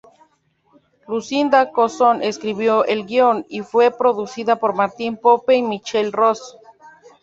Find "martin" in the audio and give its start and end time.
4.73-5.15